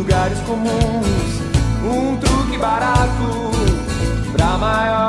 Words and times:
Lugares 0.00 0.38
comuns. 0.40 1.06
Um 1.84 2.16
truque 2.16 2.56
barato 2.56 3.50
pra 4.32 4.56
maiores 4.56 4.99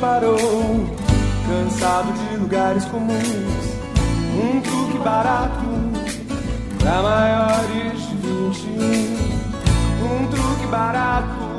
parou, 0.00 0.38
cansado 1.46 2.12
de 2.12 2.36
lugares 2.38 2.84
comuns. 2.86 3.20
Um 4.34 4.60
truque 4.62 4.98
barato 4.98 5.66
pra 6.78 7.02
maiores 7.02 8.08
de 8.08 8.16
21. 8.16 8.80
Um 10.02 10.26
truque 10.28 10.66
barato 10.68 11.49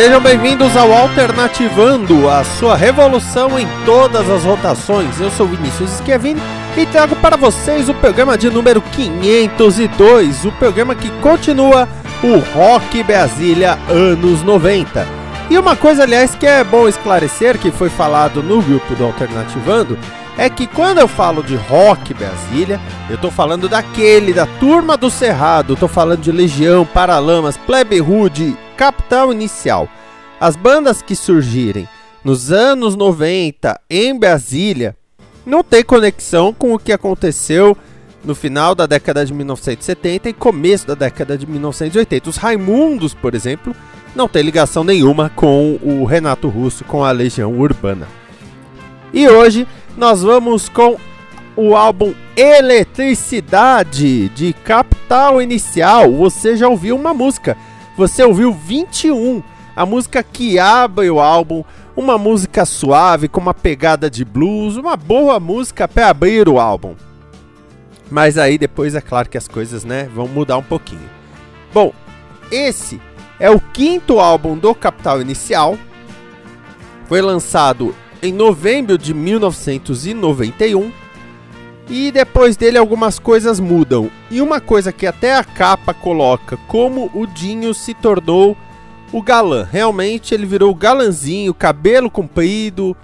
Sejam 0.00 0.20
bem-vindos 0.20 0.76
ao 0.76 0.92
Alternativando, 0.92 2.28
a 2.30 2.44
sua 2.44 2.76
revolução 2.76 3.58
em 3.58 3.66
todas 3.84 4.30
as 4.30 4.44
rotações. 4.44 5.20
Eu 5.20 5.28
sou 5.28 5.48
Vinícius 5.48 5.90
Schiavini 5.90 6.40
e 6.76 6.86
trago 6.86 7.16
para 7.16 7.36
vocês 7.36 7.88
o 7.88 7.94
programa 7.94 8.38
de 8.38 8.48
número 8.48 8.80
502, 8.80 10.44
o 10.44 10.52
programa 10.52 10.94
que 10.94 11.10
continua 11.20 11.88
o 12.22 12.38
Rock 12.56 13.02
Brasília 13.02 13.76
anos 13.88 14.44
90. 14.44 15.04
E 15.50 15.58
uma 15.58 15.74
coisa, 15.74 16.04
aliás, 16.04 16.32
que 16.32 16.46
é 16.46 16.62
bom 16.62 16.86
esclarecer, 16.86 17.58
que 17.58 17.72
foi 17.72 17.90
falado 17.90 18.40
no 18.40 18.62
grupo 18.62 18.94
do 18.94 19.04
Alternativando, 19.04 19.98
é 20.38 20.48
que 20.48 20.68
quando 20.68 20.98
eu 20.98 21.08
falo 21.08 21.42
de 21.42 21.56
Rock 21.56 22.14
Brasília, 22.14 22.80
eu 23.10 23.18
tô 23.18 23.32
falando 23.32 23.68
daquele, 23.68 24.32
da 24.32 24.46
Turma 24.46 24.96
do 24.96 25.10
Cerrado, 25.10 25.74
tô 25.74 25.88
falando 25.88 26.20
de 26.20 26.30
Legião, 26.30 26.86
Paralamas, 26.86 27.56
Plebe 27.56 27.98
Rude, 27.98 28.56
Capital 28.78 29.32
Inicial. 29.32 29.88
As 30.40 30.54
bandas 30.54 31.02
que 31.02 31.16
surgirem 31.16 31.88
nos 32.22 32.52
anos 32.52 32.94
90 32.94 33.80
em 33.90 34.16
Brasília 34.16 34.96
não 35.44 35.64
tem 35.64 35.82
conexão 35.82 36.54
com 36.54 36.72
o 36.72 36.78
que 36.78 36.92
aconteceu 36.92 37.76
no 38.24 38.36
final 38.36 38.76
da 38.76 38.86
década 38.86 39.26
de 39.26 39.34
1970 39.34 40.28
e 40.28 40.32
começo 40.32 40.86
da 40.86 40.94
década 40.94 41.36
de 41.36 41.44
1980. 41.44 42.30
Os 42.30 42.36
Raimundos, 42.36 43.14
por 43.14 43.34
exemplo, 43.34 43.74
não 44.14 44.28
tem 44.28 44.44
ligação 44.44 44.84
nenhuma 44.84 45.28
com 45.28 45.76
o 45.82 46.04
Renato 46.04 46.48
Russo, 46.48 46.84
com 46.84 47.02
a 47.02 47.10
Legião 47.10 47.58
Urbana. 47.58 48.06
E 49.12 49.28
hoje 49.28 49.66
nós 49.96 50.22
vamos 50.22 50.68
com 50.68 50.96
o 51.56 51.74
álbum 51.74 52.14
Eletricidade 52.36 54.28
de 54.28 54.52
Capital 54.52 55.42
Inicial. 55.42 56.12
Você 56.12 56.56
já 56.56 56.68
ouviu 56.68 56.94
uma 56.94 57.12
música? 57.12 57.56
Você 57.98 58.22
ouviu 58.22 58.52
21, 58.52 59.42
a 59.74 59.84
música 59.84 60.22
que 60.22 60.56
abre 60.56 61.10
o 61.10 61.18
álbum, 61.18 61.64
uma 61.96 62.16
música 62.16 62.64
suave 62.64 63.26
com 63.26 63.40
uma 63.40 63.52
pegada 63.52 64.08
de 64.08 64.24
blues, 64.24 64.76
uma 64.76 64.96
boa 64.96 65.40
música 65.40 65.88
para 65.88 66.10
abrir 66.10 66.48
o 66.48 66.60
álbum. 66.60 66.94
Mas 68.08 68.38
aí 68.38 68.56
depois 68.56 68.94
é 68.94 69.00
claro 69.00 69.28
que 69.28 69.36
as 69.36 69.48
coisas, 69.48 69.84
né, 69.84 70.08
vão 70.14 70.28
mudar 70.28 70.58
um 70.58 70.62
pouquinho. 70.62 71.10
Bom, 71.74 71.92
esse 72.52 73.02
é 73.40 73.50
o 73.50 73.58
quinto 73.58 74.20
álbum 74.20 74.56
do 74.56 74.72
Capital 74.76 75.20
Inicial. 75.20 75.76
Foi 77.08 77.20
lançado 77.20 77.92
em 78.22 78.32
novembro 78.32 78.96
de 78.96 79.12
1991. 79.12 80.92
E 81.88 82.12
depois 82.12 82.56
dele 82.56 82.76
algumas 82.76 83.18
coisas 83.18 83.58
mudam. 83.58 84.10
E 84.30 84.40
uma 84.42 84.60
coisa 84.60 84.92
que 84.92 85.06
até 85.06 85.36
a 85.36 85.44
capa 85.44 85.94
coloca 85.94 86.58
como 86.68 87.10
o 87.14 87.26
Dinho 87.26 87.72
se 87.72 87.94
tornou 87.94 88.56
o 89.12 89.22
galã. 89.22 89.66
Realmente 89.70 90.34
ele 90.34 90.44
virou 90.44 90.74
galanzinho, 90.74 91.54
cabelo 91.54 92.10
comprido. 92.10 92.96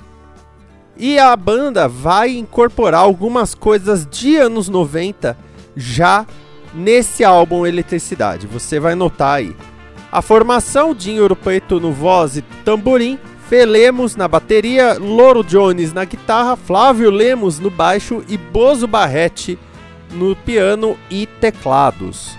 E 0.96 1.19
a 1.19 1.34
banda 1.34 1.88
vai 1.88 2.36
incorporar 2.36 3.00
algumas 3.00 3.54
coisas 3.54 4.06
de 4.06 4.36
anos 4.36 4.69
90 4.69 5.37
já 5.75 6.26
nesse 6.75 7.25
álbum 7.25 7.66
Eletricidade. 7.66 8.46
Você 8.46 8.78
vai 8.78 8.94
notar 8.94 9.38
aí. 9.38 9.56
A 10.12 10.22
formação 10.22 10.94
Dinho 10.94 11.22
Ouro 11.22 11.34
Preto 11.34 11.80
no 11.80 11.90
voz 11.90 12.37
e 12.37 12.42
tamborim, 12.64 13.19
Fê 13.49 13.67
Lemos 13.67 14.17
na 14.17 14.26
bateria, 14.26 14.94
Loro 14.99 15.44
Jones 15.44 15.93
na 15.93 16.05
guitarra, 16.05 16.56
Flávio 16.56 17.11
Lemos 17.11 17.58
no 17.58 17.70
baixo 17.70 18.25
e 18.29 18.38
Bozo 18.38 18.87
Barretti 18.87 19.58
no 20.12 20.35
piano 20.35 20.96
e 21.11 21.26
teclados. 21.26 22.37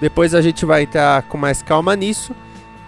Depois 0.00 0.34
a 0.34 0.42
gente 0.42 0.66
vai 0.66 0.82
entrar 0.82 1.22
com 1.22 1.38
mais 1.38 1.62
calma 1.62 1.96
nisso. 1.96 2.34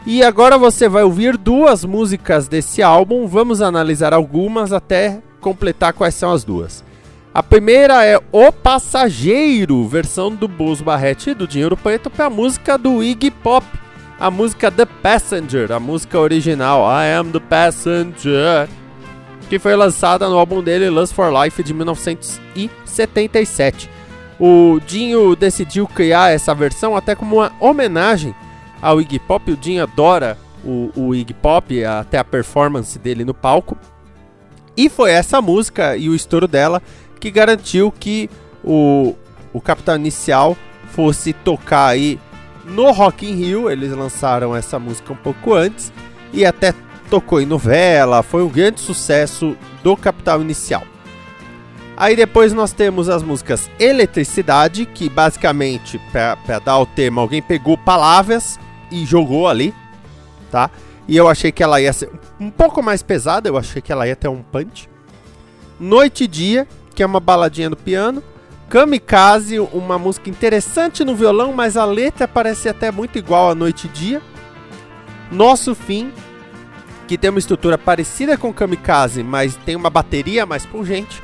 E 0.05 0.23
agora 0.23 0.59
você 0.59 0.87
vai 0.89 1.03
ouvir 1.03 1.39
duas 1.39 1.85
músicas 1.85 2.47
desse 2.47 2.83
álbum. 2.83 3.27
Vamos 3.27 3.63
analisar 3.63 4.13
algumas 4.13 4.73
até 4.73 5.23
completar 5.41 5.93
quais 5.93 6.15
são 6.15 6.31
as 6.31 6.45
duas. 6.45 6.85
A 7.33 7.43
primeira 7.43 8.05
é 8.05 8.21
O 8.31 8.53
Passageiro, 8.53 9.87
versão 9.89 10.35
do 10.35 10.47
Bozo 10.47 10.85
Barretti 10.85 11.33
do 11.33 11.49
Dinheiro 11.49 11.77
Preto 11.77 12.11
para 12.11 12.27
a 12.27 12.31
música 12.31 12.77
do 12.77 13.03
Iggy 13.03 13.31
Pop, 13.31 13.67
a 14.19 14.31
música 14.31 14.71
The 14.71 14.87
Passenger, 14.87 15.73
a 15.73 15.81
música 15.81 16.19
original 16.19 16.85
I 16.85 17.13
Am 17.13 17.31
the 17.31 17.41
Passenger, 17.41 18.69
que 19.49 19.59
foi 19.59 19.75
lançada 19.75 20.29
no 20.29 20.39
álbum 20.39 20.63
dele 20.63 20.89
Lust 20.89 21.15
for 21.15 21.33
Life 21.33 21.63
de 21.63 21.75
1977. 21.75 23.91
O 24.39 24.81
Dinho 24.87 25.35
decidiu 25.37 25.87
criar 25.87 26.33
essa 26.33 26.55
versão 26.55 26.97
até 26.97 27.15
como 27.15 27.37
uma 27.37 27.53
homenagem 27.61 28.35
ao 28.81 29.01
Iggy 29.01 29.19
Pop. 29.19 29.51
O 29.51 29.57
Dinho 29.57 29.83
adora 29.83 30.39
o, 30.65 30.91
o 30.97 31.15
Iggy 31.15 31.35
Pop, 31.35 31.85
até 31.85 32.19
a 32.19 32.25
performance 32.25 32.99
dele 32.99 33.25
no 33.25 33.35
palco. 33.35 33.77
E 34.77 34.89
foi 34.89 35.13
essa 35.13 35.41
música 35.41 35.97
e 35.97 36.09
o 36.09 36.15
estouro 36.15 36.49
dela 36.49 36.83
que 37.21 37.31
garantiu 37.31 37.93
que 37.93 38.29
o, 38.63 39.15
o 39.53 39.61
Capital 39.61 39.97
Inicial 39.97 40.57
fosse 40.91 41.33
tocar 41.33 41.87
aí 41.87 42.19
no 42.67 42.91
Rock 42.91 43.27
in 43.27 43.35
Rio. 43.35 43.71
Eles 43.71 43.93
lançaram 43.93 44.55
essa 44.55 44.79
música 44.79 45.13
um 45.13 45.17
pouco 45.17 45.55
antes 45.55 45.93
e 46.33 46.45
até 46.45 46.75
tocou 47.11 47.41
em 47.41 47.47
novela. 47.47 48.23
Foi 48.23 48.43
um 48.43 48.49
grande 48.49 48.81
sucesso 48.81 49.57
do 49.83 49.97
Capital 49.97 50.41
Inicial. 50.41 50.83
Aí 51.97 52.17
depois 52.17 52.53
nós 52.53 52.73
temos 52.73 53.09
as 53.09 53.23
músicas 53.23 53.71
Eletricidade, 53.79 54.85
que 54.85 55.09
basicamente, 55.09 56.01
para 56.11 56.59
dar 56.59 56.79
o 56.79 56.87
tema, 56.87 57.21
alguém 57.21 57.41
pegou 57.41 57.79
palavras 57.79 58.59
e 58.91 59.05
jogou 59.05 59.47
ali, 59.47 59.73
tá? 60.51 60.71
E 61.07 61.17
eu 61.17 61.29
achei 61.29 61.53
que 61.53 61.63
ela 61.63 61.81
ia 61.81 61.93
ser 61.93 62.11
um 62.41 62.51
pouco 62.51 62.83
mais 62.83 63.03
pesada, 63.03 63.49
eu 63.49 63.57
achei 63.57 63.81
que 63.81 63.93
ela 63.93 64.09
ia 64.09 64.17
ter 64.17 64.27
um 64.27 64.43
punch. 64.43 64.89
Noite 65.79 66.25
e 66.25 66.27
Dia, 66.27 66.67
que 66.95 67.03
é 67.03 67.07
uma 67.07 67.21
baladinha 67.21 67.71
no 67.71 67.77
piano. 67.77 68.23
Kamikaze, 68.75 69.61
uma 69.61 69.97
música 70.01 70.29
interessante 70.29 71.05
no 71.05 71.15
violão, 71.15 71.53
mas 71.53 71.77
a 71.77 71.85
letra 71.85 72.27
parece 72.27 72.69
até 72.69 72.91
muito 72.91 73.17
igual 73.17 73.49
a 73.49 73.55
Noite 73.55 73.87
e 73.87 73.91
Dia. 73.91 74.21
Nosso 75.31 75.77
Fim, 75.77 76.13
que 77.07 77.17
tem 77.17 77.31
uma 77.31 77.39
estrutura 77.39 77.79
parecida 77.79 78.37
com 78.37 78.53
Kamikaze, 78.53 79.23
mas 79.23 79.55
tem 79.55 79.77
uma 79.77 79.91
bateria 79.91 80.45
mais 80.45 80.67
pungente. 80.67 81.23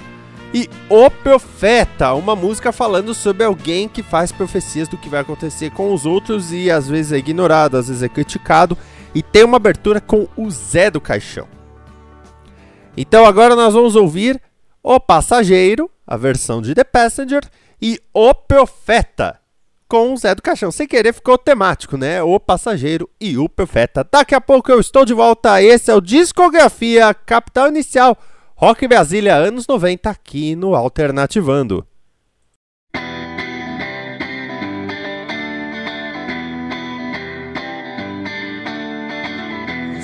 E 0.55 0.71
O 0.89 1.11
Profeta, 1.11 2.15
uma 2.15 2.37
música 2.37 2.71
falando 2.71 3.13
sobre 3.15 3.43
alguém 3.43 3.89
que 3.89 4.01
faz 4.01 4.31
profecias 4.31 4.87
do 4.87 4.97
que 4.97 5.09
vai 5.09 5.19
acontecer 5.19 5.73
com 5.73 5.93
os 5.93 6.07
outros 6.07 6.53
e 6.53 6.71
às 6.71 6.87
vezes 6.87 7.11
é 7.11 7.19
ignorado, 7.19 7.77
às 7.77 7.89
vezes 7.89 8.05
é 8.05 8.09
criticado. 8.09 8.79
E 9.13 9.25
tem 9.25 9.43
uma 9.43 9.57
abertura 9.57 10.01
com 10.01 10.29
o 10.37 10.49
Zé 10.53 10.89
do 10.89 11.01
Caixão. 11.01 11.49
Então 12.97 13.27
agora 13.27 13.57
nós 13.57 13.75
vamos 13.75 13.97
ouvir 13.97 14.41
O 14.85 15.01
Passageiro, 15.01 15.91
a 16.11 16.17
versão 16.17 16.61
de 16.61 16.75
The 16.75 16.83
Passenger, 16.83 17.43
e 17.81 18.01
O 18.13 18.35
Profeta, 18.35 19.39
com 19.89 20.13
o 20.13 20.17
Zé 20.17 20.35
do 20.35 20.43
Caixão. 20.43 20.73
Sem 20.73 20.89
querer 20.89 21.15
ficou 21.15 21.39
temático, 21.39 21.97
né? 21.97 22.21
O 22.21 22.41
Passageiro 22.41 23.09
e 23.21 23.39
o 23.39 23.49
Profeta. 23.49 24.07
Daqui 24.11 24.35
a 24.35 24.41
pouco 24.41 24.73
eu 24.73 24.81
estou 24.81 25.05
de 25.05 25.15
volta. 25.15 25.63
Esse 25.63 25.91
é 25.91 25.95
o 25.95 26.01
Discografia 26.01 27.15
Capital 27.15 27.69
Inicial. 27.69 28.19
Rock 28.57 28.87
Brasília, 28.89 29.37
anos 29.37 29.67
90, 29.69 30.11
aqui 30.11 30.57
no 30.57 30.75
Alternativando. 30.75 31.87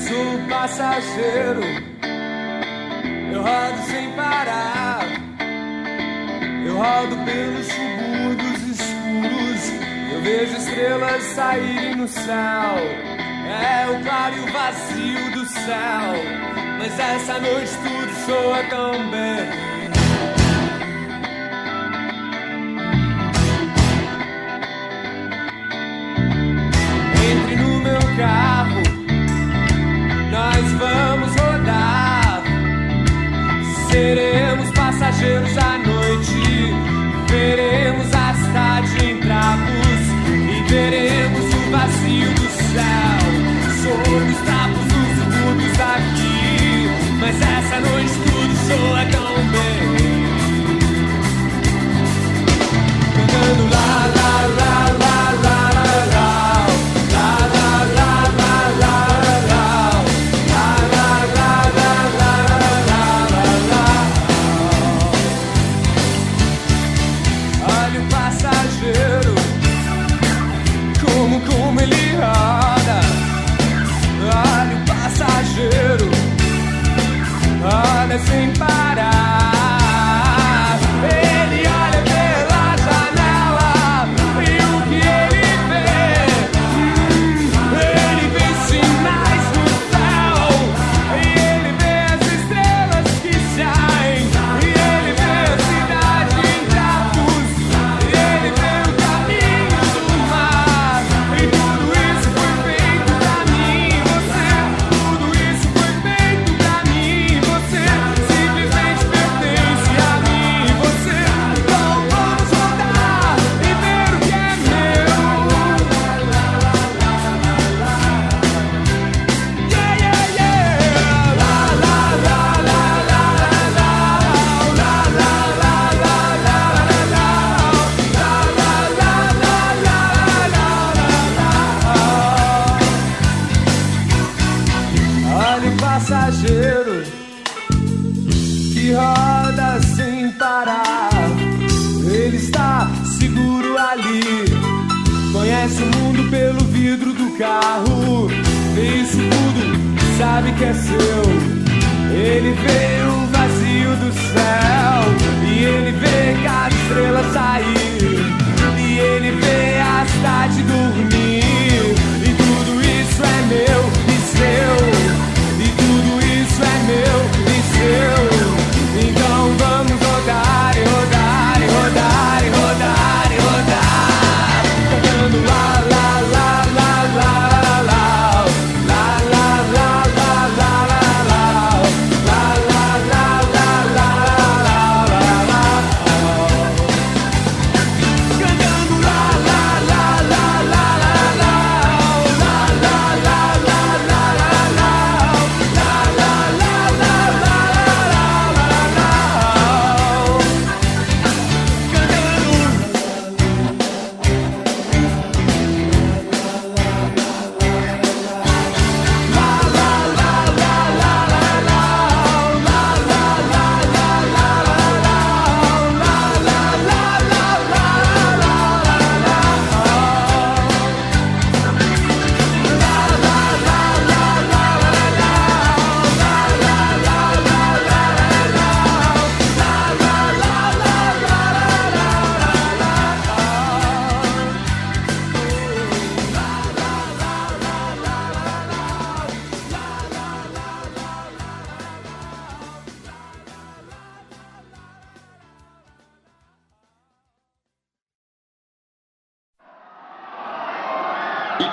Sou 0.09 0.49
passageiro, 0.49 1.63
eu 3.33 3.43
rodo 3.43 3.83
sem 3.91 4.11
parar. 4.13 5.06
Eu 6.67 6.77
rodo 6.77 7.17
pelos 7.25 7.67
subúrbios 7.67 8.63
escuros, 8.75 9.63
eu 10.13 10.21
vejo 10.23 10.57
estrelas 10.57 11.23
saírem 11.23 11.95
no 11.95 12.09
céu. 12.09 12.75
É 13.49 13.89
o 13.89 14.03
claro 14.03 14.35
e 14.35 14.41
o 14.41 14.53
vazio 14.53 15.31
do 15.31 15.47
céu, 15.47 16.13
mas 16.79 16.99
essa 16.99 17.39
noite 17.39 17.71
tudo 17.85 18.13
soa 18.27 18.63
tão 18.65 19.11
bem. 19.11 19.67
Entre 27.31 27.57
no 27.57 27.79
meu 27.79 28.01
carro, 28.17 28.83
nós 30.33 30.73
vamos 30.73 31.37
rodar. 31.37 32.43
Seremos 33.89 34.71
passageiros 34.73 35.57
à 35.57 35.79
noite, 35.79 36.46
veremos 37.55 38.16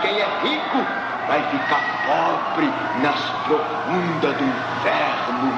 quem 0.02 0.20
é 0.20 0.28
rico 0.42 0.86
vai 1.28 1.42
ficar 1.50 1.82
pobre 2.06 2.70
nas 3.02 3.20
profundas 3.46 4.38
do 4.38 4.44
inferno. 4.44 5.54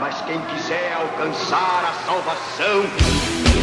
Mas 0.00 0.20
quem 0.22 0.40
quiser 0.42 0.92
alcançar 0.94 1.84
a 1.84 1.92
salvação. 2.04 3.55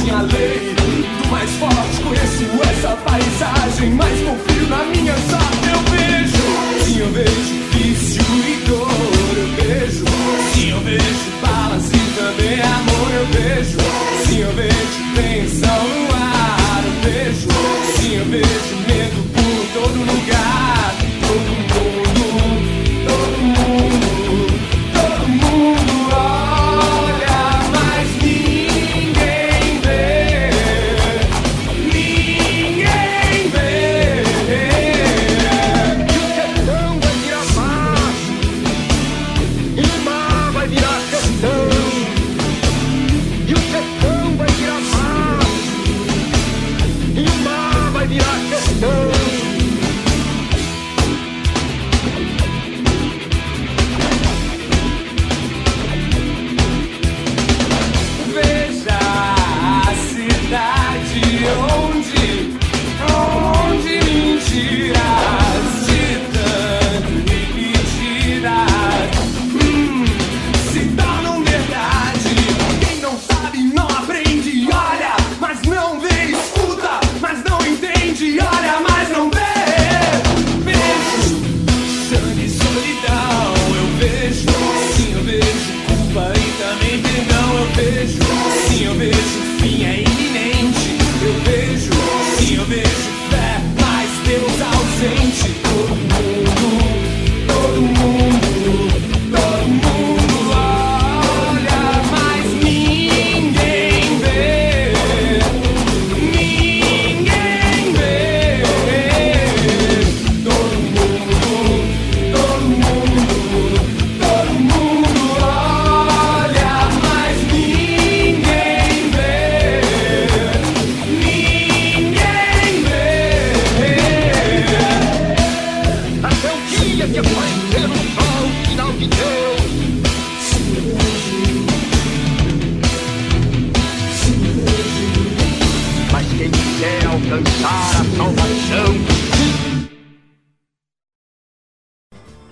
tinha 0.00 0.22
lei 0.22 0.74
do 0.74 1.30
mais 1.30 1.50
forte. 1.52 2.02
Conheço 2.02 2.44
essa 2.70 2.96
paisagem, 2.96 3.90
mas 3.90 4.20
confio 4.20 4.68
na 4.68 4.84
minha 4.84 5.14
sorte. 5.14 5.68
Eu 5.72 5.80
vejo, 5.90 6.84
sim, 6.84 6.98
eu 7.00 7.12
vejo. 7.12 7.59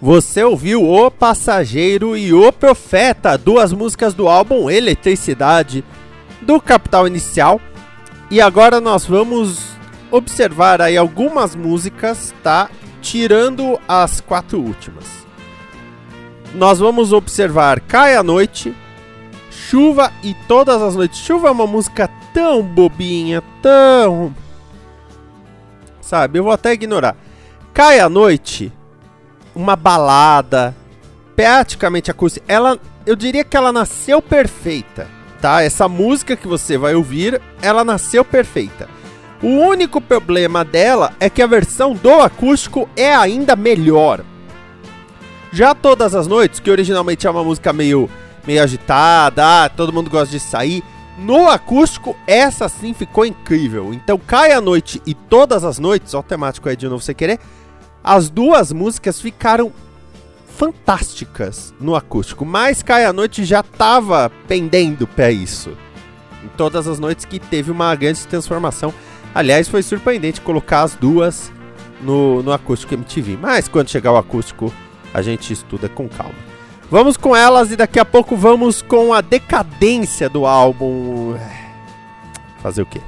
Você 0.09 0.43
ouviu 0.43 0.91
O 0.91 1.11
Passageiro 1.11 2.17
e 2.17 2.33
O 2.33 2.51
Profeta, 2.51 3.37
duas 3.37 3.75
músicas 3.75 4.15
do 4.15 4.27
álbum 4.27 4.71
Eletricidade 4.71 5.85
do 6.41 6.59
Capital 6.63 7.07
Inicial. 7.07 7.61
E 8.31 8.41
agora 8.41 8.81
nós 8.81 9.05
vamos 9.05 9.77
observar 10.11 10.81
aí 10.81 10.97
algumas 10.97 11.55
músicas, 11.55 12.35
tá? 12.43 12.71
Tirando 13.03 13.79
as 13.87 14.19
quatro 14.19 14.59
últimas. 14.59 15.05
Nós 16.55 16.79
vamos 16.79 17.13
observar 17.13 17.79
Cai 17.79 18.17
a 18.17 18.23
Noite, 18.23 18.75
Chuva 19.51 20.11
e 20.23 20.33
Todas 20.49 20.81
as 20.81 20.97
Noites. 20.97 21.19
Chuva 21.19 21.49
é 21.49 21.51
uma 21.51 21.67
música 21.67 22.09
tão 22.33 22.63
bobinha, 22.63 23.43
tão. 23.61 24.35
Sabe, 26.01 26.39
eu 26.39 26.45
vou 26.45 26.53
até 26.53 26.73
ignorar. 26.73 27.15
Cai 27.75 28.01
a 28.01 28.09
Noite 28.09 28.73
uma 29.59 29.75
balada, 29.75 30.75
praticamente 31.35 32.13
acústica. 32.13 32.47
Ela, 32.47 32.79
eu 33.05 33.17
diria 33.17 33.43
que 33.43 33.57
ela 33.57 33.73
nasceu 33.73 34.23
perfeita, 34.23 35.09
tá? 35.41 35.63
Essa 35.65 35.89
música 35.89 36.37
que 36.37 36.47
você 36.47 36.79
vai 36.79 36.95
ouvir, 36.95 37.43
ela 37.61 37.83
nasceu 37.83 38.25
perfeita. 38.25 38.89
O 39.43 39.49
único 39.49 40.01
problema 40.01 40.65
dela 40.65 41.13
é 41.19 41.29
que 41.29 41.43
a 41.43 41.47
versão 41.47 41.93
do 41.93 42.21
acústico 42.21 42.89
é 42.97 43.13
ainda 43.13 43.57
melhor. 43.57 44.25
Já 45.53 45.75
Todas 45.75 46.15
as 46.15 46.29
Noites, 46.29 46.61
que 46.61 46.71
originalmente 46.71 47.27
é 47.27 47.31
uma 47.31 47.43
música 47.43 47.73
meio, 47.73 48.09
meio 48.47 48.63
agitada, 48.63 49.65
ah, 49.65 49.69
todo 49.69 49.93
mundo 49.93 50.09
gosta 50.09 50.31
de 50.31 50.39
sair. 50.39 50.85
No 51.19 51.49
acústico, 51.49 52.17
essa 52.29 52.69
sim 52.69 52.95
ficou 52.95 53.27
incrível. 53.27 53.93
Então, 53.93 54.21
Cai 54.25 54.53
a 54.53 54.61
Noite 54.61 55.03
e 55.05 55.15
Todas 55.15 55.65
as 55.65 55.81
Noites, 55.81 56.15
ó 56.15 56.23
temático 56.23 56.69
aí 56.69 56.77
de 56.77 56.89
novo 56.89 57.03
você 57.03 57.13
querer, 57.13 57.41
as 58.03 58.31
duas 58.31 58.73
músicas 58.73 59.21
ficaram 59.21 59.73
fantásticas 60.57 61.73
no 61.81 61.95
acústico. 61.95 62.45
Mas 62.45 62.83
Cai 62.83 63.05
a 63.05 63.13
Noite 63.13 63.45
já 63.45 63.63
tava 63.63 64.31
pendendo 64.47 65.07
pra 65.07 65.31
isso. 65.31 65.71
Em 66.45 66.49
Todas 66.57 66.89
as 66.89 66.99
Noites 66.99 67.25
que 67.25 67.39
teve 67.39 67.71
uma 67.71 67.95
grande 67.95 68.27
transformação. 68.27 68.93
Aliás, 69.35 69.69
foi 69.69 69.83
surpreendente 69.83 70.41
colocar 70.41 70.83
as 70.83 70.95
duas 70.95 71.53
no, 72.01 72.43
no 72.43 72.53
acústico 72.53 72.95
MTV. 72.95 73.37
Mas 73.41 73.69
quando 73.69 73.89
chegar 73.89 74.13
o 74.13 74.17
acústico, 74.17 74.73
a 75.15 75.23
gente 75.23 75.53
estuda 75.53 75.89
com 75.89 76.09
calma. 76.09 76.35
Vamos 76.91 77.17
com 77.17 77.37
elas 77.37 77.71
e 77.71 77.77
daqui 77.77 78.01
a 78.01 78.05
pouco 78.05 78.35
vamos 78.35 78.81
com 78.81 79.13
a 79.13 79.21
decadência 79.21 80.29
do 80.29 80.47
álbum. 80.47 81.37
Fazer 82.63 82.83
o 82.83 82.87
quê? 82.87 83.01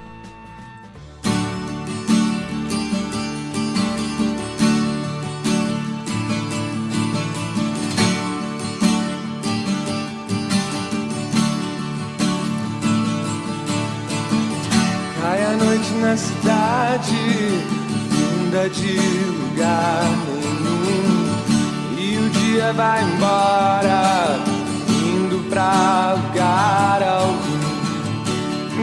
Na 16.11 16.17
cidade, 16.17 17.63
funda 18.11 18.69
de 18.69 18.97
lugar 18.97 20.03
nenhum. 20.35 21.31
E 21.97 22.19
o 22.19 22.31
dia 22.31 22.73
vai 22.73 23.05
embora, 23.05 24.41
indo 24.89 25.49
pra 25.49 26.17
lugar 26.17 27.01
algum. 27.01 27.61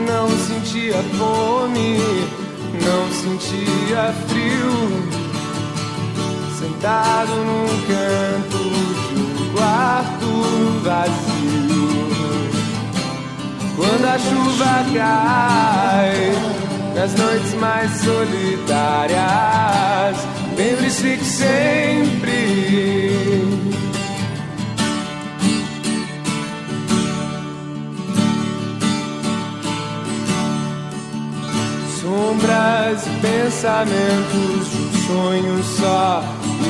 Não 0.07 0.29
sentia 0.47 1.03
fome, 1.17 1.99
não 2.85 3.11
sentia 3.11 4.13
frio. 4.29 4.77
Sentado 6.57 7.35
num 7.35 7.67
canto 7.87 8.63
de 9.03 9.19
um 9.19 9.51
quarto 9.53 10.29
vazio. 10.81 11.87
Quando 13.75 14.05
a 14.05 14.17
chuva 14.17 14.85
cai 14.93 16.66
nas 16.97 17.13
noites 17.13 17.53
mais 17.53 17.91
solitárias, 18.01 19.17
lembre-se 20.57 21.15
que 21.17 21.25
sempre 21.25 22.57
sombras 32.01 33.05
e 33.05 33.10
pensamentos 33.21 34.71
de 34.71 34.77
um 34.81 34.91
sonho 35.05 35.63
só, 35.63 36.23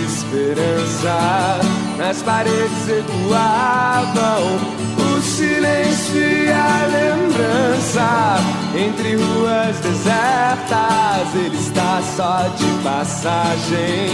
esperança. 0.06 1.62
Nas 1.98 2.22
paredes 2.22 2.90
ecoavam 2.90 4.87
silêncio 5.28 6.16
e 6.16 6.50
a 6.52 6.88
lembrança 6.88 8.38
entre 8.76 9.16
ruas 9.16 9.76
desertas. 9.80 11.36
Ele 11.36 11.58
está 11.58 12.02
só 12.16 12.48
de 12.56 12.66
passagem. 12.84 14.10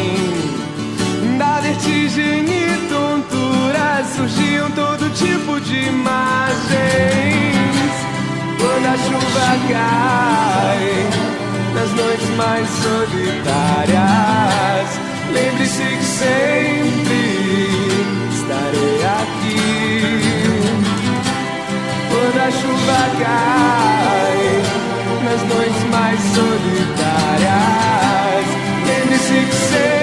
Da 1.37 1.59
vertigem 1.61 2.45
e 2.45 2.87
tontura 2.89 4.03
surgiam 4.15 4.71
todo 4.71 5.09
tipo 5.13 5.59
de 5.61 5.87
imagens. 5.87 6.23
Quando 8.57 8.85
a 8.87 8.97
chuva 8.97 9.57
cai 9.69 11.07
nas 11.73 11.91
noites 11.93 12.29
mais 12.35 12.67
solitárias, 12.81 13.99
lembre-se 15.31 15.83
que 15.83 16.05
sempre 16.05 17.02
quando 22.23 22.39
a 22.39 22.51
chuva 22.51 22.99
cai 23.19 24.39
nas 25.25 25.41
noites 25.53 25.83
mais 25.91 26.19
solitárias. 26.21 27.43
Lembre-se 28.87 29.45
que 29.45 29.55
sempre. 29.55 30.02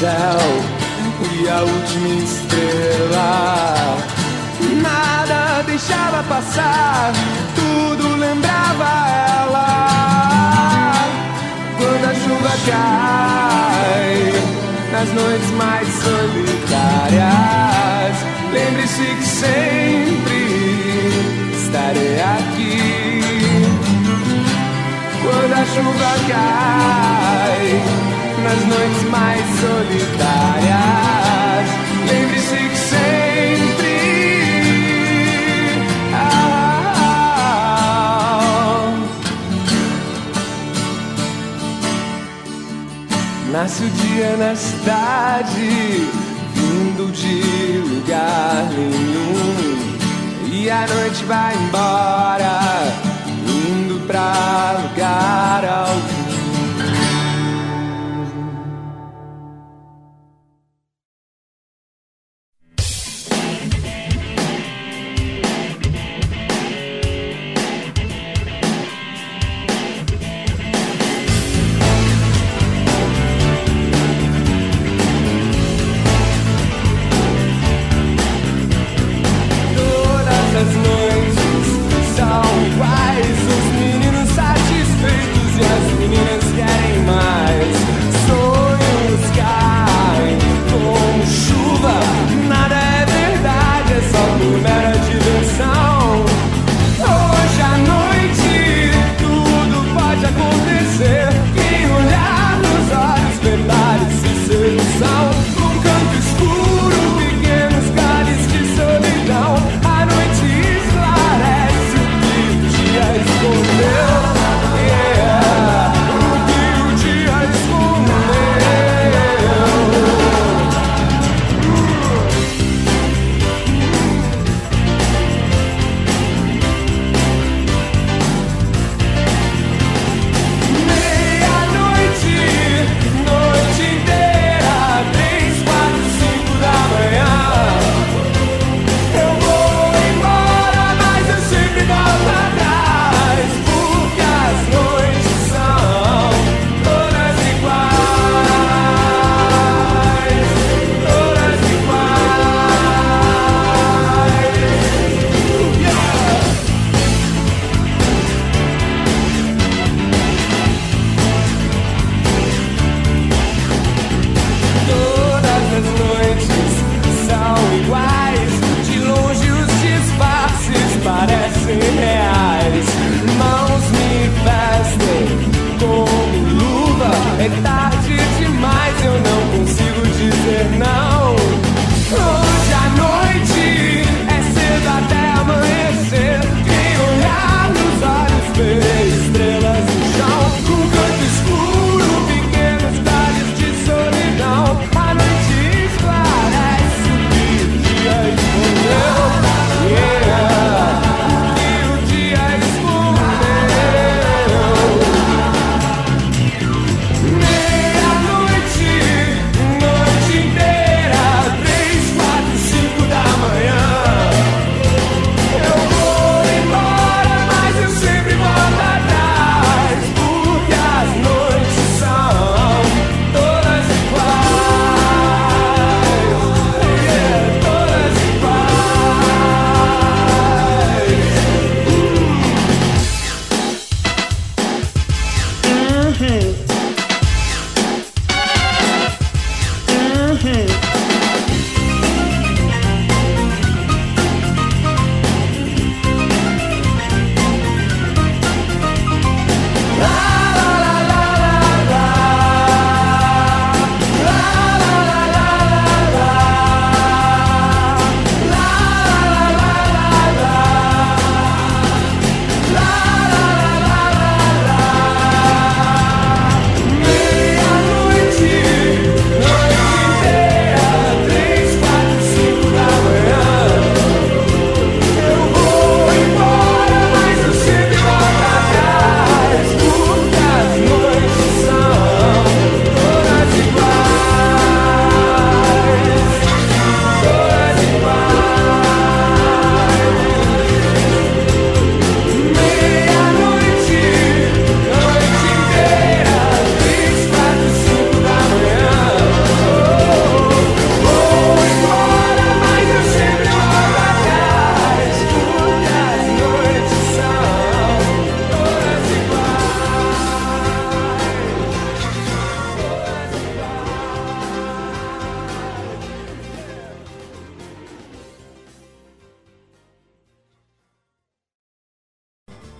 Céu 0.00 0.40
e 1.32 1.48
a 1.48 1.60
última 1.62 2.08
estrela. 2.22 3.96
Nada 4.82 5.62
deixava 5.62 6.22
passar, 6.24 7.12
tudo 7.54 8.16
lembrava 8.16 8.84
ela. 9.40 10.92
Quando 11.78 12.04
a 12.04 12.14
chuva 12.14 12.52
cai 12.66 14.16
nas 14.92 15.08
noites 15.14 15.50
mais 15.52 15.88
solitárias, 16.04 17.26
lembre-se 18.52 19.02
que 19.02 19.26
sempre 19.26 20.40
estarei 21.56 22.20
aqui 22.20 22.82
quando 25.22 25.52
a 25.52 25.64
chuva 25.64 26.12
cai 26.28 27.95
nas 28.46 28.64
noites 28.66 29.02
mais 29.10 29.44
solitárias. 29.60 30.76
Lembre-se 32.08 32.56
que 32.56 32.76
sempre. 32.76 33.96
Nasce 43.50 43.82
o 43.84 43.90
dia 43.90 44.36
na 44.36 44.54
cidade, 44.54 46.06
vindo 46.54 47.10
de 47.12 47.78
lugar 47.88 48.68
nenhum. 48.70 49.76
E 50.52 50.70
a 50.70 50.86
noite 50.86 51.24
vai 51.24 51.54
embora, 51.56 52.60
indo 53.44 54.06
pra 54.06 54.76
lugar 54.82 55.64
algum. 55.64 56.15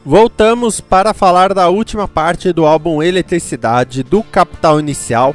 Voltamos 0.08 0.80
para 0.80 1.12
falar 1.12 1.52
da 1.52 1.68
última 1.68 2.06
parte 2.06 2.52
do 2.52 2.64
álbum 2.64 3.02
Eletricidade 3.02 4.04
do 4.04 4.22
Capital 4.22 4.78
Inicial, 4.78 5.34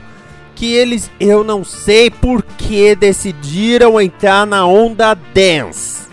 que 0.56 0.72
eles, 0.74 1.12
eu 1.20 1.44
não 1.44 1.62
sei 1.62 2.10
por 2.10 2.42
que 2.42 2.96
decidiram 2.96 4.00
entrar 4.00 4.48
na 4.48 4.66
onda 4.66 5.14
dance. 5.14 6.08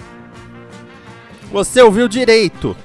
Você 1.53 1.81
ouviu 1.81 2.09
direito. 2.09 2.77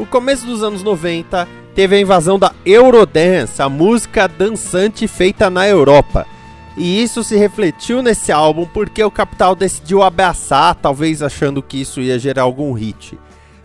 O 0.00 0.04
começo 0.04 0.44
dos 0.44 0.64
anos 0.64 0.82
90 0.82 1.46
teve 1.76 1.94
a 1.94 2.00
invasão 2.00 2.36
da 2.36 2.52
Eurodance, 2.66 3.62
a 3.62 3.68
música 3.68 4.26
dançante 4.26 5.06
feita 5.06 5.48
na 5.48 5.64
Europa. 5.64 6.26
E 6.76 7.00
isso 7.00 7.22
se 7.22 7.36
refletiu 7.36 8.02
nesse 8.02 8.32
álbum 8.32 8.66
porque 8.66 9.04
o 9.04 9.12
Capital 9.12 9.54
decidiu 9.54 10.02
abraçar, 10.02 10.74
talvez 10.74 11.22
achando 11.22 11.62
que 11.62 11.80
isso 11.80 12.00
ia 12.00 12.18
gerar 12.18 12.42
algum 12.42 12.72
hit. 12.72 13.16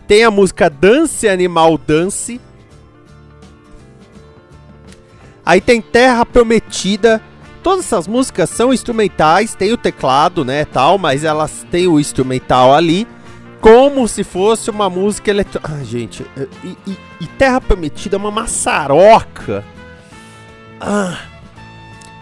Tem 0.06 0.22
a 0.24 0.30
música 0.30 0.70
Dance 0.70 1.28
Animal 1.28 1.76
Dance. 1.78 2.40
Aí 5.44 5.60
tem 5.60 5.80
Terra 5.80 6.24
Prometida. 6.24 7.20
Todas 7.62 7.84
essas 7.86 8.06
músicas 8.06 8.48
são 8.50 8.72
instrumentais, 8.72 9.54
tem 9.54 9.72
o 9.72 9.76
teclado, 9.76 10.44
né, 10.44 10.64
tal, 10.64 10.98
mas 10.98 11.24
elas 11.24 11.66
têm 11.68 11.88
o 11.88 11.98
instrumental 11.98 12.72
ali, 12.72 13.08
como 13.60 14.06
se 14.06 14.22
fosse 14.22 14.70
uma 14.70 14.88
música 14.88 15.30
eletrônica. 15.30 15.72
Ah, 15.74 15.82
gente, 15.82 16.24
e, 16.62 16.76
e, 16.86 16.96
e, 17.20 17.26
Terra 17.26 17.60
Prometida 17.60 18.14
é 18.14 18.18
uma 18.18 18.30
maçaroca. 18.30 19.64
Ah. 20.80 21.18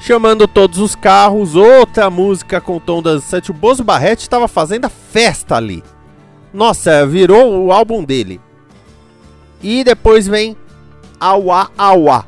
Chamando 0.00 0.48
todos 0.48 0.78
os 0.78 0.94
carros, 0.94 1.54
outra 1.54 2.08
música 2.08 2.58
com 2.58 2.78
tom 2.78 3.02
dançante. 3.02 3.50
O 3.50 3.54
Bozo 3.54 3.84
Barrete 3.84 4.22
estava 4.22 4.48
fazendo 4.48 4.86
a 4.86 4.90
festa 4.90 5.56
ali. 5.56 5.82
Nossa, 6.54 7.04
virou 7.04 7.66
o 7.66 7.72
álbum 7.72 8.04
dele. 8.04 8.40
E 9.60 9.82
depois 9.82 10.28
vem 10.28 10.56
Awa 11.18 11.68
Awa, 11.76 12.24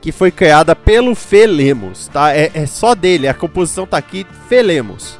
que 0.00 0.10
foi 0.10 0.30
criada 0.30 0.74
pelo 0.74 1.14
Felemos, 1.14 2.08
tá? 2.08 2.34
É, 2.34 2.50
é, 2.54 2.64
só 2.64 2.94
dele, 2.94 3.28
a 3.28 3.34
composição 3.34 3.86
tá 3.86 3.98
aqui, 3.98 4.26
Felemos. 4.48 5.18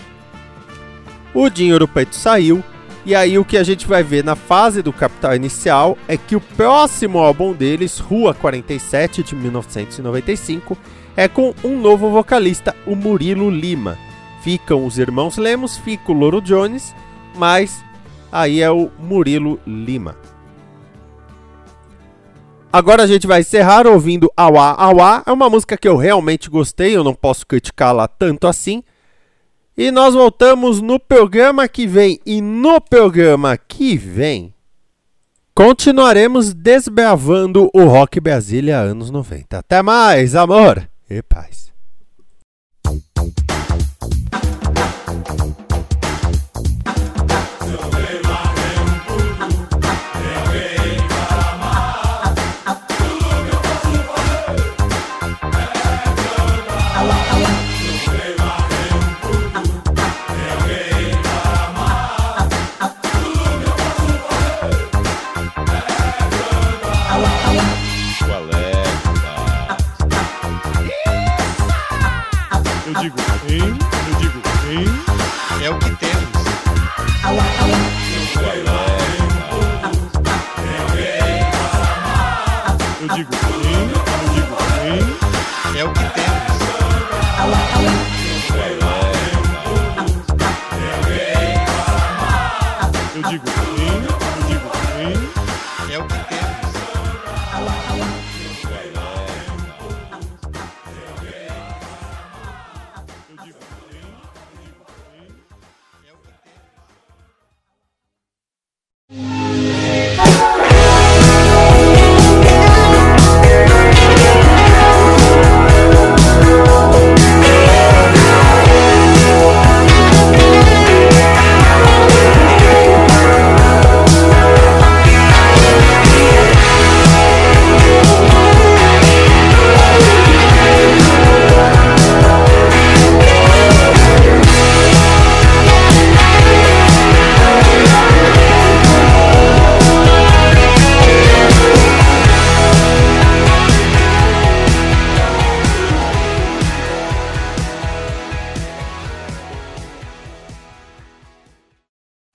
O 1.33 1.49
dinheiro 1.49 1.87
preto 1.87 2.15
saiu, 2.15 2.63
e 3.05 3.15
aí 3.15 3.37
o 3.37 3.45
que 3.45 3.57
a 3.57 3.63
gente 3.63 3.87
vai 3.87 4.03
ver 4.03 4.23
na 4.23 4.35
fase 4.35 4.81
do 4.81 4.91
Capital 4.91 5.35
Inicial 5.35 5.97
é 6.07 6.17
que 6.17 6.35
o 6.35 6.41
próximo 6.41 7.19
álbum 7.19 7.53
deles, 7.53 7.97
Rua 7.97 8.33
47 8.33 9.23
de 9.23 9.35
1995, 9.35 10.77
é 11.15 11.27
com 11.27 11.53
um 11.63 11.79
novo 11.79 12.09
vocalista, 12.09 12.75
o 12.85 12.95
Murilo 12.95 13.49
Lima. 13.49 13.97
Ficam 14.43 14.85
os 14.85 14.97
irmãos 14.97 15.37
Lemos, 15.37 15.77
fica 15.77 16.11
o 16.11 16.15
Loro 16.15 16.41
Jones, 16.41 16.93
mas 17.35 17.83
aí 18.31 18.61
é 18.61 18.69
o 18.69 18.91
Murilo 18.99 19.59
Lima. 19.65 20.15
Agora 22.73 23.03
a 23.03 23.07
gente 23.07 23.27
vai 23.27 23.41
encerrar 23.41 23.85
ouvindo 23.85 24.31
Awa 24.35 24.75
Awa. 24.77 25.23
É 25.25 25.31
uma 25.31 25.49
música 25.49 25.75
que 25.75 25.87
eu 25.87 25.97
realmente 25.97 26.49
gostei, 26.49 26.95
eu 26.95 27.03
não 27.03 27.13
posso 27.13 27.45
criticá-la 27.45 28.07
tanto 28.07 28.47
assim. 28.47 28.81
E 29.77 29.91
nós 29.91 30.13
voltamos 30.13 30.79
no 30.81 30.97
programa 30.97 31.67
que 31.67 31.85
vem. 31.85 32.19
E 32.25 32.41
no 32.41 32.79
programa 32.79 33.57
que 33.57 33.97
vem, 33.97 34.53
continuaremos 35.53 36.53
desbravando 36.53 37.69
o 37.73 37.85
Rock 37.85 38.21
Brasília 38.21 38.77
anos 38.77 39.11
90. 39.11 39.59
Até 39.59 39.81
mais, 39.81 40.33
amor 40.33 40.87
e 41.09 41.21
paz. 41.21 41.70